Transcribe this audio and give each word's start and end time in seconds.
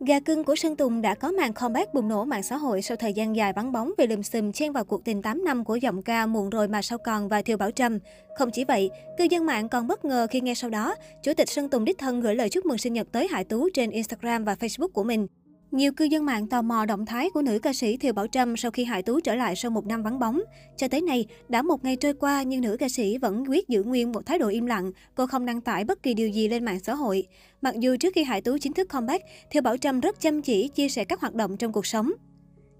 Gà 0.00 0.20
cưng 0.20 0.44
của 0.44 0.56
Sơn 0.56 0.76
Tùng 0.76 1.02
đã 1.02 1.14
có 1.14 1.30
màn 1.30 1.52
comeback 1.52 1.94
bùng 1.94 2.08
nổ 2.08 2.24
mạng 2.24 2.42
xã 2.42 2.56
hội 2.56 2.82
sau 2.82 2.96
thời 2.96 3.12
gian 3.12 3.36
dài 3.36 3.52
vắng 3.52 3.72
bóng 3.72 3.92
vì 3.98 4.06
lùm 4.06 4.22
xùm 4.22 4.52
chen 4.52 4.72
vào 4.72 4.84
cuộc 4.84 5.04
tình 5.04 5.22
8 5.22 5.44
năm 5.44 5.64
của 5.64 5.76
giọng 5.76 6.02
ca 6.02 6.26
Muộn 6.26 6.50
rồi 6.50 6.68
mà 6.68 6.82
sao 6.82 6.98
còn 6.98 7.28
và 7.28 7.42
Thiều 7.42 7.56
Bảo 7.56 7.70
Trâm. 7.70 7.98
Không 8.38 8.50
chỉ 8.52 8.64
vậy, 8.64 8.90
cư 9.18 9.24
dân 9.30 9.46
mạng 9.46 9.68
còn 9.68 9.86
bất 9.86 10.04
ngờ 10.04 10.26
khi 10.30 10.40
nghe 10.40 10.54
sau 10.54 10.70
đó, 10.70 10.94
Chủ 11.22 11.34
tịch 11.34 11.48
Sơn 11.48 11.68
Tùng 11.68 11.84
đích 11.84 11.98
thân 11.98 12.20
gửi 12.20 12.34
lời 12.34 12.48
chúc 12.48 12.66
mừng 12.66 12.78
sinh 12.78 12.92
nhật 12.92 13.08
tới 13.12 13.28
Hải 13.28 13.44
Tú 13.44 13.68
trên 13.74 13.90
Instagram 13.90 14.44
và 14.44 14.54
Facebook 14.54 14.88
của 14.88 15.04
mình. 15.04 15.26
Nhiều 15.74 15.92
cư 15.92 16.04
dân 16.04 16.24
mạng 16.24 16.46
tò 16.46 16.62
mò 16.62 16.84
động 16.84 17.06
thái 17.06 17.30
của 17.30 17.42
nữ 17.42 17.58
ca 17.58 17.72
sĩ 17.72 17.96
Thiều 17.96 18.12
Bảo 18.12 18.26
Trâm 18.26 18.56
sau 18.56 18.70
khi 18.70 18.84
Hải 18.84 19.02
Tú 19.02 19.20
trở 19.20 19.34
lại 19.34 19.56
sau 19.56 19.70
một 19.70 19.86
năm 19.86 20.02
vắng 20.02 20.18
bóng. 20.18 20.40
Cho 20.76 20.88
tới 20.88 21.00
nay, 21.00 21.26
đã 21.48 21.62
một 21.62 21.84
ngày 21.84 21.96
trôi 21.96 22.14
qua 22.14 22.42
nhưng 22.42 22.60
nữ 22.60 22.76
ca 22.80 22.88
sĩ 22.88 23.18
vẫn 23.18 23.44
quyết 23.48 23.68
giữ 23.68 23.82
nguyên 23.82 24.12
một 24.12 24.26
thái 24.26 24.38
độ 24.38 24.48
im 24.48 24.66
lặng, 24.66 24.92
cô 25.14 25.26
không 25.26 25.46
đăng 25.46 25.60
tải 25.60 25.84
bất 25.84 26.02
kỳ 26.02 26.14
điều 26.14 26.28
gì 26.28 26.48
lên 26.48 26.64
mạng 26.64 26.80
xã 26.80 26.94
hội. 26.94 27.26
Mặc 27.62 27.74
dù 27.78 27.96
trước 27.96 28.14
khi 28.14 28.24
Hải 28.24 28.40
Tú 28.40 28.58
chính 28.58 28.72
thức 28.72 28.88
comeback, 28.88 29.24
Thiều 29.50 29.62
Bảo 29.62 29.76
Trâm 29.76 30.00
rất 30.00 30.20
chăm 30.20 30.42
chỉ 30.42 30.68
chia 30.68 30.88
sẻ 30.88 31.04
các 31.04 31.20
hoạt 31.20 31.34
động 31.34 31.56
trong 31.56 31.72
cuộc 31.72 31.86
sống. 31.86 32.12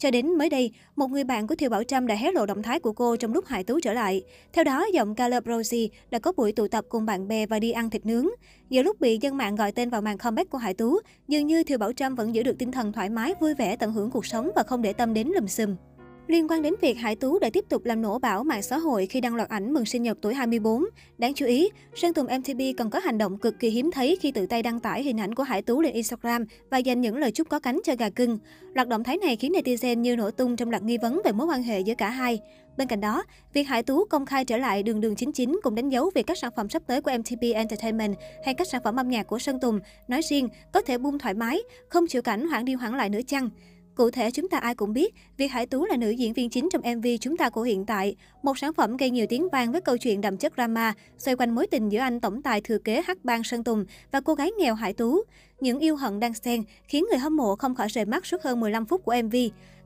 Cho 0.00 0.10
đến 0.10 0.38
mới 0.38 0.48
đây, 0.48 0.70
một 0.96 1.10
người 1.10 1.24
bạn 1.24 1.46
của 1.46 1.54
Thiều 1.54 1.70
Bảo 1.70 1.84
Trâm 1.84 2.06
đã 2.06 2.14
hé 2.14 2.32
lộ 2.32 2.46
động 2.46 2.62
thái 2.62 2.80
của 2.80 2.92
cô 2.92 3.16
trong 3.16 3.32
lúc 3.32 3.46
Hải 3.46 3.64
Tú 3.64 3.80
trở 3.80 3.92
lại. 3.92 4.22
Theo 4.52 4.64
đó, 4.64 4.86
giọng 4.92 5.14
Caleb 5.14 5.46
Rosie 5.48 5.88
đã 6.10 6.18
có 6.18 6.32
buổi 6.32 6.52
tụ 6.52 6.68
tập 6.68 6.84
cùng 6.88 7.06
bạn 7.06 7.28
bè 7.28 7.46
và 7.46 7.58
đi 7.58 7.70
ăn 7.70 7.90
thịt 7.90 8.06
nướng. 8.06 8.26
Giữa 8.70 8.82
lúc 8.82 9.00
bị 9.00 9.18
dân 9.20 9.36
mạng 9.36 9.56
gọi 9.56 9.72
tên 9.72 9.90
vào 9.90 10.02
màn 10.02 10.18
comeback 10.18 10.50
của 10.50 10.58
Hải 10.58 10.74
Tú, 10.74 10.98
dường 11.28 11.46
như 11.46 11.64
Thiều 11.64 11.78
Bảo 11.78 11.92
Trâm 11.92 12.14
vẫn 12.14 12.34
giữ 12.34 12.42
được 12.42 12.58
tinh 12.58 12.72
thần 12.72 12.92
thoải 12.92 13.08
mái, 13.08 13.34
vui 13.40 13.54
vẻ, 13.54 13.76
tận 13.76 13.92
hưởng 13.92 14.10
cuộc 14.10 14.26
sống 14.26 14.50
và 14.56 14.62
không 14.62 14.82
để 14.82 14.92
tâm 14.92 15.14
đến 15.14 15.28
lùm 15.34 15.46
xùm. 15.46 15.76
Liên 16.30 16.48
quan 16.48 16.62
đến 16.62 16.74
việc 16.80 16.94
Hải 16.94 17.16
Tú 17.16 17.38
đã 17.38 17.50
tiếp 17.52 17.64
tục 17.68 17.84
làm 17.84 18.02
nổ 18.02 18.18
bão 18.18 18.44
mạng 18.44 18.62
xã 18.62 18.78
hội 18.78 19.06
khi 19.06 19.20
đăng 19.20 19.34
loạt 19.34 19.48
ảnh 19.48 19.72
mừng 19.72 19.84
sinh 19.84 20.02
nhật 20.02 20.18
tuổi 20.22 20.34
24. 20.34 20.84
Đáng 21.18 21.34
chú 21.34 21.46
ý, 21.46 21.68
Sơn 21.94 22.14
Tùng 22.14 22.26
MTP 22.26 22.78
còn 22.78 22.90
có 22.90 22.98
hành 22.98 23.18
động 23.18 23.38
cực 23.38 23.58
kỳ 23.58 23.70
hiếm 23.70 23.90
thấy 23.90 24.18
khi 24.20 24.32
tự 24.32 24.46
tay 24.46 24.62
đăng 24.62 24.80
tải 24.80 25.02
hình 25.02 25.20
ảnh 25.20 25.34
của 25.34 25.42
Hải 25.42 25.62
Tú 25.62 25.80
lên 25.80 25.92
Instagram 25.92 26.44
và 26.70 26.78
dành 26.78 27.00
những 27.00 27.16
lời 27.16 27.30
chúc 27.30 27.48
có 27.48 27.58
cánh 27.58 27.80
cho 27.84 27.94
gà 27.98 28.10
cưng. 28.10 28.38
Loạt 28.74 28.88
động 28.88 29.04
thái 29.04 29.16
này 29.16 29.36
khiến 29.36 29.52
netizen 29.52 29.94
như 29.98 30.16
nổ 30.16 30.30
tung 30.30 30.56
trong 30.56 30.70
loạt 30.70 30.82
nghi 30.82 30.98
vấn 30.98 31.20
về 31.24 31.32
mối 31.32 31.46
quan 31.46 31.62
hệ 31.62 31.80
giữa 31.80 31.94
cả 31.94 32.10
hai. 32.10 32.40
Bên 32.76 32.88
cạnh 32.88 33.00
đó, 33.00 33.24
việc 33.52 33.62
Hải 33.62 33.82
Tú 33.82 34.04
công 34.04 34.26
khai 34.26 34.44
trở 34.44 34.56
lại 34.56 34.82
đường 34.82 35.00
đường 35.00 35.16
chính 35.16 35.32
chính 35.32 35.60
cũng 35.62 35.74
đánh 35.74 35.88
dấu 35.88 36.10
về 36.14 36.22
các 36.22 36.38
sản 36.38 36.50
phẩm 36.56 36.68
sắp 36.68 36.82
tới 36.86 37.00
của 37.00 37.10
MTP 37.18 37.42
Entertainment 37.54 38.16
hay 38.44 38.54
các 38.54 38.66
sản 38.68 38.80
phẩm 38.84 38.96
âm 38.96 39.08
nhạc 39.08 39.26
của 39.26 39.38
Sơn 39.38 39.60
Tùng, 39.60 39.80
nói 40.08 40.20
riêng, 40.22 40.48
có 40.72 40.82
thể 40.82 40.98
bung 40.98 41.18
thoải 41.18 41.34
mái, 41.34 41.60
không 41.88 42.06
chịu 42.06 42.22
cảnh 42.22 42.48
hoãn 42.48 42.64
đi 42.64 42.74
hoãn 42.74 42.96
lại 42.96 43.08
nữa 43.08 43.20
chăng. 43.26 43.50
Cụ 43.94 44.10
thể, 44.10 44.30
chúng 44.30 44.48
ta 44.48 44.58
ai 44.58 44.74
cũng 44.74 44.92
biết, 44.92 45.14
việc 45.36 45.48
Hải 45.48 45.66
Tú 45.66 45.84
là 45.84 45.96
nữ 45.96 46.10
diễn 46.10 46.32
viên 46.32 46.50
chính 46.50 46.68
trong 46.72 46.96
MV 46.96 47.06
Chúng 47.20 47.36
ta 47.36 47.50
của 47.50 47.62
hiện 47.62 47.86
tại, 47.86 48.16
một 48.42 48.58
sản 48.58 48.72
phẩm 48.72 48.96
gây 48.96 49.10
nhiều 49.10 49.26
tiếng 49.28 49.48
vang 49.52 49.72
với 49.72 49.80
câu 49.80 49.98
chuyện 49.98 50.20
đậm 50.20 50.36
chất 50.36 50.52
drama, 50.56 50.94
xoay 51.18 51.36
quanh 51.36 51.54
mối 51.54 51.66
tình 51.66 51.88
giữa 51.88 51.98
anh 51.98 52.20
tổng 52.20 52.42
tài 52.42 52.60
thừa 52.60 52.78
kế 52.78 53.02
Hắc 53.06 53.24
Bang 53.24 53.44
Sơn 53.44 53.64
Tùng 53.64 53.84
và 54.12 54.20
cô 54.20 54.34
gái 54.34 54.50
nghèo 54.58 54.74
Hải 54.74 54.92
Tú. 54.92 55.22
Những 55.60 55.78
yêu 55.78 55.96
hận 55.96 56.20
đang 56.20 56.34
xen 56.34 56.62
khiến 56.84 57.04
người 57.10 57.18
hâm 57.18 57.36
mộ 57.36 57.56
không 57.56 57.74
khỏi 57.74 57.88
rời 57.88 58.04
mắt 58.04 58.26
suốt 58.26 58.42
hơn 58.42 58.60
15 58.60 58.86
phút 58.86 59.04
của 59.04 59.14
MV. 59.24 59.36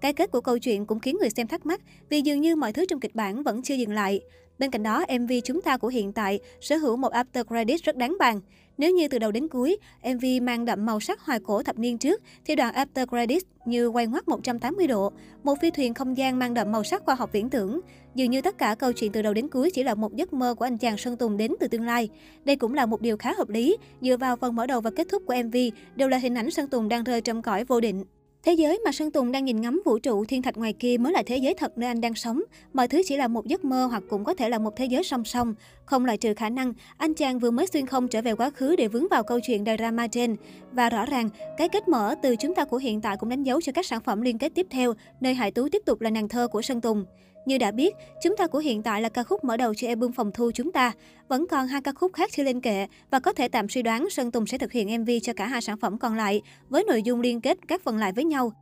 Cái 0.00 0.12
kết 0.12 0.30
của 0.30 0.40
câu 0.40 0.58
chuyện 0.58 0.86
cũng 0.86 1.00
khiến 1.00 1.16
người 1.20 1.30
xem 1.30 1.46
thắc 1.46 1.66
mắc 1.66 1.80
vì 2.08 2.20
dường 2.20 2.40
như 2.40 2.56
mọi 2.56 2.72
thứ 2.72 2.84
trong 2.86 3.00
kịch 3.00 3.14
bản 3.14 3.42
vẫn 3.42 3.62
chưa 3.62 3.74
dừng 3.74 3.92
lại. 3.92 4.20
Bên 4.58 4.70
cạnh 4.70 4.82
đó, 4.82 5.04
MV 5.20 5.32
Chúng 5.44 5.62
ta 5.62 5.76
của 5.76 5.88
hiện 5.88 6.12
tại 6.12 6.40
sở 6.60 6.76
hữu 6.76 6.96
một 6.96 7.12
after 7.12 7.44
credit 7.44 7.82
rất 7.82 7.96
đáng 7.96 8.16
bàn. 8.18 8.40
Nếu 8.78 8.90
như 8.90 9.08
từ 9.08 9.18
đầu 9.18 9.32
đến 9.32 9.48
cuối, 9.48 9.76
MV 10.02 10.24
mang 10.42 10.64
đậm 10.64 10.86
màu 10.86 11.00
sắc 11.00 11.20
hoài 11.20 11.40
cổ 11.40 11.62
thập 11.62 11.78
niên 11.78 11.98
trước, 11.98 12.22
thì 12.44 12.54
đoạn 12.54 12.74
after 12.74 13.06
credits 13.06 13.46
như 13.64 13.86
quay 13.86 14.06
ngoắt 14.06 14.28
180 14.28 14.86
độ, 14.86 15.12
một 15.42 15.54
phi 15.60 15.70
thuyền 15.70 15.94
không 15.94 16.16
gian 16.16 16.38
mang 16.38 16.54
đậm 16.54 16.72
màu 16.72 16.84
sắc 16.84 17.02
khoa 17.04 17.14
học 17.14 17.32
viễn 17.32 17.50
tưởng. 17.50 17.80
Dường 18.14 18.30
như 18.30 18.42
tất 18.42 18.58
cả 18.58 18.74
câu 18.74 18.92
chuyện 18.92 19.12
từ 19.12 19.22
đầu 19.22 19.34
đến 19.34 19.48
cuối 19.48 19.70
chỉ 19.70 19.82
là 19.82 19.94
một 19.94 20.16
giấc 20.16 20.32
mơ 20.32 20.54
của 20.54 20.64
anh 20.64 20.78
chàng 20.78 20.96
Sơn 20.96 21.16
Tùng 21.16 21.36
đến 21.36 21.52
từ 21.60 21.68
tương 21.68 21.86
lai. 21.86 22.08
Đây 22.44 22.56
cũng 22.56 22.74
là 22.74 22.86
một 22.86 23.00
điều 23.00 23.16
khá 23.16 23.32
hợp 23.38 23.48
lý, 23.48 23.76
dựa 24.00 24.16
vào 24.16 24.36
phần 24.36 24.56
mở 24.56 24.66
đầu 24.66 24.80
và 24.80 24.90
kết 24.90 25.06
thúc 25.10 25.22
của 25.26 25.34
MV 25.44 25.56
đều 25.96 26.08
là 26.08 26.18
hình 26.18 26.34
ảnh 26.34 26.50
Sơn 26.50 26.68
Tùng 26.68 26.88
đang 26.88 27.04
rơi 27.04 27.20
trong 27.20 27.42
cõi 27.42 27.64
vô 27.64 27.80
định. 27.80 28.04
Thế 28.44 28.52
giới 28.52 28.80
mà 28.84 28.92
Sơn 28.92 29.10
Tùng 29.10 29.32
đang 29.32 29.44
nhìn 29.44 29.60
ngắm 29.60 29.82
vũ 29.84 29.98
trụ 29.98 30.24
thiên 30.24 30.42
thạch 30.42 30.56
ngoài 30.56 30.72
kia 30.72 30.96
mới 31.00 31.12
là 31.12 31.22
thế 31.26 31.36
giới 31.36 31.54
thật 31.54 31.78
nơi 31.78 31.88
anh 31.88 32.00
đang 32.00 32.14
sống. 32.14 32.42
Mọi 32.72 32.88
thứ 32.88 33.02
chỉ 33.06 33.16
là 33.16 33.28
một 33.28 33.46
giấc 33.46 33.64
mơ 33.64 33.86
hoặc 33.86 34.02
cũng 34.08 34.24
có 34.24 34.34
thể 34.34 34.48
là 34.48 34.58
một 34.58 34.76
thế 34.76 34.84
giới 34.84 35.04
song 35.04 35.24
song. 35.24 35.54
Không 35.84 36.04
loại 36.04 36.16
trừ 36.16 36.34
khả 36.34 36.48
năng 36.48 36.72
anh 36.96 37.14
chàng 37.14 37.38
vừa 37.38 37.50
mới 37.50 37.66
xuyên 37.66 37.86
không 37.86 38.08
trở 38.08 38.22
về 38.22 38.34
quá 38.34 38.50
khứ 38.50 38.76
để 38.76 38.88
vướng 38.88 39.08
vào 39.08 39.22
câu 39.22 39.40
chuyện 39.40 39.64
drama 39.64 40.06
trên. 40.06 40.36
Và 40.72 40.90
rõ 40.90 41.06
ràng, 41.06 41.28
cái 41.58 41.68
kết 41.68 41.88
mở 41.88 42.14
từ 42.22 42.36
chúng 42.36 42.54
ta 42.54 42.64
của 42.64 42.76
hiện 42.76 43.00
tại 43.00 43.16
cũng 43.16 43.28
đánh 43.28 43.42
dấu 43.42 43.60
cho 43.60 43.72
các 43.72 43.86
sản 43.86 44.00
phẩm 44.00 44.22
liên 44.22 44.38
kết 44.38 44.52
tiếp 44.54 44.66
theo, 44.70 44.94
nơi 45.20 45.34
Hải 45.34 45.50
Tú 45.50 45.68
tiếp 45.68 45.82
tục 45.86 46.00
là 46.00 46.10
nàng 46.10 46.28
thơ 46.28 46.48
của 46.48 46.62
Sơn 46.62 46.80
Tùng. 46.80 47.04
Như 47.46 47.58
đã 47.58 47.70
biết, 47.70 47.94
chúng 48.22 48.36
ta 48.36 48.46
của 48.46 48.58
hiện 48.58 48.82
tại 48.82 49.02
là 49.02 49.08
ca 49.08 49.22
khúc 49.22 49.44
mở 49.44 49.56
đầu 49.56 49.74
cho 49.74 49.88
album 49.88 50.12
phòng 50.12 50.32
thu 50.32 50.50
chúng 50.54 50.72
ta. 50.72 50.92
Vẫn 51.28 51.46
còn 51.46 51.66
hai 51.66 51.80
ca 51.80 51.92
khúc 51.92 52.12
khác 52.12 52.30
chưa 52.32 52.42
lên 52.42 52.60
kệ 52.60 52.86
và 53.10 53.20
có 53.20 53.32
thể 53.32 53.48
tạm 53.48 53.68
suy 53.68 53.82
đoán 53.82 54.10
Sơn 54.10 54.30
Tùng 54.30 54.46
sẽ 54.46 54.58
thực 54.58 54.72
hiện 54.72 55.00
MV 55.00 55.10
cho 55.22 55.32
cả 55.32 55.46
hai 55.46 55.60
sản 55.60 55.76
phẩm 55.76 55.98
còn 55.98 56.14
lại 56.14 56.42
với 56.68 56.84
nội 56.84 57.02
dung 57.02 57.20
liên 57.20 57.40
kết 57.40 57.58
các 57.68 57.82
phần 57.84 57.96
lại 57.96 58.12
với 58.12 58.24
nhau. 58.24 58.52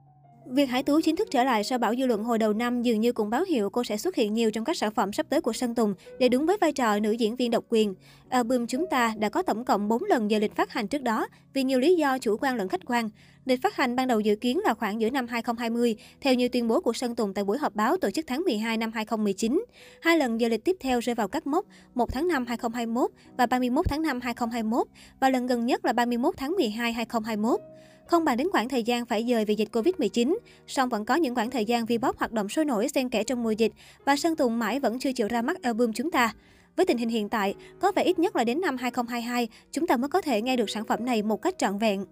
Việc 0.52 0.70
Hải 0.70 0.82
Tú 0.82 1.00
chính 1.00 1.16
thức 1.16 1.28
trở 1.30 1.44
lại 1.44 1.64
sau 1.64 1.78
bão 1.78 1.94
dư 1.94 2.06
luận 2.06 2.24
hồi 2.24 2.38
đầu 2.38 2.52
năm 2.52 2.82
dường 2.82 3.00
như 3.00 3.12
cũng 3.12 3.30
báo 3.30 3.44
hiệu 3.44 3.70
cô 3.70 3.84
sẽ 3.84 3.96
xuất 3.96 4.16
hiện 4.16 4.34
nhiều 4.34 4.50
trong 4.50 4.64
các 4.64 4.76
sản 4.76 4.94
phẩm 4.94 5.12
sắp 5.12 5.26
tới 5.28 5.40
của 5.40 5.52
Sơn 5.52 5.74
Tùng 5.74 5.94
để 6.18 6.28
đúng 6.28 6.46
với 6.46 6.56
vai 6.60 6.72
trò 6.72 6.98
nữ 6.98 7.12
diễn 7.12 7.36
viên 7.36 7.50
độc 7.50 7.64
quyền. 7.68 7.94
Album 8.28 8.66
Chúng 8.66 8.86
ta 8.90 9.14
đã 9.18 9.28
có 9.28 9.42
tổng 9.42 9.64
cộng 9.64 9.88
4 9.88 10.04
lần 10.04 10.30
giờ 10.30 10.38
lịch 10.38 10.56
phát 10.56 10.72
hành 10.72 10.88
trước 10.88 11.02
đó 11.02 11.28
vì 11.54 11.62
nhiều 11.62 11.78
lý 11.78 11.94
do 11.94 12.18
chủ 12.18 12.36
quan 12.40 12.56
lẫn 12.56 12.68
khách 12.68 12.80
quan. 12.86 13.10
Lịch 13.44 13.62
phát 13.62 13.76
hành 13.76 13.96
ban 13.96 14.08
đầu 14.08 14.20
dự 14.20 14.36
kiến 14.36 14.60
là 14.64 14.74
khoảng 14.74 15.00
giữa 15.00 15.10
năm 15.10 15.26
2020, 15.26 15.96
theo 16.20 16.34
như 16.34 16.48
tuyên 16.48 16.68
bố 16.68 16.80
của 16.80 16.92
Sơn 16.92 17.14
Tùng 17.14 17.34
tại 17.34 17.44
buổi 17.44 17.58
họp 17.58 17.74
báo 17.74 17.96
tổ 17.96 18.10
chức 18.10 18.26
tháng 18.26 18.40
12 18.40 18.76
năm 18.76 18.92
2019. 18.92 19.64
Hai 20.02 20.18
lần 20.18 20.40
giờ 20.40 20.48
lịch 20.48 20.64
tiếp 20.64 20.76
theo 20.80 21.00
rơi 21.00 21.14
vào 21.14 21.28
các 21.28 21.46
mốc 21.46 21.66
1 21.94 22.12
tháng 22.12 22.28
5 22.28 22.46
2021 22.46 23.10
và 23.36 23.46
31 23.46 23.86
tháng 23.88 24.02
5 24.02 24.20
2021 24.20 24.86
và 25.20 25.30
lần 25.30 25.46
gần 25.46 25.66
nhất 25.66 25.84
là 25.84 25.92
31 25.92 26.34
tháng 26.36 26.50
12 26.50 26.92
2021. 26.92 27.60
Không 28.10 28.24
bàn 28.24 28.36
đến 28.36 28.48
khoảng 28.52 28.68
thời 28.68 28.82
gian 28.82 29.06
phải 29.06 29.26
dời 29.30 29.44
vì 29.44 29.54
dịch 29.54 29.68
Covid-19, 29.72 30.38
song 30.66 30.88
vẫn 30.88 31.04
có 31.04 31.14
những 31.14 31.34
khoảng 31.34 31.50
thời 31.50 31.64
gian 31.64 31.84
V-pop 31.84 32.12
hoạt 32.16 32.32
động 32.32 32.48
sôi 32.48 32.64
nổi 32.64 32.88
xen 32.88 33.08
kẽ 33.08 33.22
trong 33.22 33.42
mùa 33.42 33.50
dịch 33.50 33.72
và 34.04 34.16
Sơn 34.16 34.36
Tùng 34.36 34.58
mãi 34.58 34.80
vẫn 34.80 34.98
chưa 34.98 35.12
chịu 35.12 35.28
ra 35.28 35.42
mắt 35.42 35.62
album 35.62 35.92
chúng 35.92 36.10
ta. 36.10 36.34
Với 36.76 36.86
tình 36.86 36.98
hình 36.98 37.08
hiện 37.08 37.28
tại, 37.28 37.54
có 37.80 37.92
vẻ 37.96 38.02
ít 38.02 38.18
nhất 38.18 38.36
là 38.36 38.44
đến 38.44 38.60
năm 38.60 38.76
2022, 38.76 39.48
chúng 39.72 39.86
ta 39.86 39.96
mới 39.96 40.08
có 40.08 40.20
thể 40.20 40.42
nghe 40.42 40.56
được 40.56 40.70
sản 40.70 40.84
phẩm 40.84 41.04
này 41.04 41.22
một 41.22 41.42
cách 41.42 41.58
trọn 41.58 41.78
vẹn. 41.78 42.04